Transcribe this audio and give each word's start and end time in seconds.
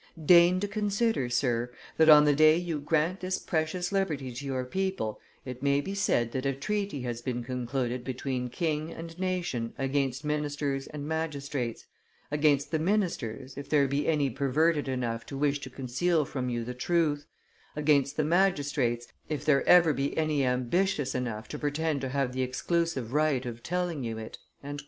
Deign 0.35 0.59
to 0.59 0.67
consider, 0.67 1.29
Sir, 1.29 1.71
that 1.97 2.09
on 2.09 2.25
the 2.25 2.33
day 2.33 2.57
you 2.57 2.79
grant 2.79 3.19
this 3.19 3.37
precious 3.37 3.91
liberty 3.91 4.33
to 4.33 4.45
your 4.47 4.65
people 4.65 5.21
it 5.45 5.61
may 5.61 5.79
be 5.79 5.93
said 5.93 6.31
that 6.31 6.43
a 6.47 6.53
treaty 6.53 7.01
has 7.03 7.21
been 7.21 7.43
concluded 7.43 8.03
between 8.03 8.49
king 8.49 8.91
and 8.91 9.19
nation 9.19 9.73
against 9.77 10.25
ministers 10.25 10.87
and 10.87 11.07
magistrates: 11.07 11.85
against 12.31 12.71
the 12.71 12.79
ministers, 12.79 13.55
if 13.59 13.69
there 13.69 13.87
be 13.87 14.07
any 14.07 14.27
perverted 14.31 14.87
enough 14.87 15.23
to 15.27 15.37
wish 15.37 15.59
to 15.59 15.69
conceal 15.69 16.25
from 16.25 16.49
you 16.49 16.63
the 16.63 16.73
truth; 16.73 17.27
against 17.75 18.17
the 18.17 18.23
magistrates, 18.25 19.05
if 19.29 19.45
there 19.45 19.63
ever 19.69 19.93
be 19.93 20.17
any 20.17 20.43
ambitious 20.43 21.13
enough 21.13 21.47
to 21.47 21.59
pretend 21.59 22.01
to 22.01 22.09
have 22.09 22.33
the 22.33 22.41
exclusive 22.41 23.13
right 23.13 23.45
of 23.45 23.61
telling 23.61 24.03
you 24.03 24.17
it." 24.17 24.39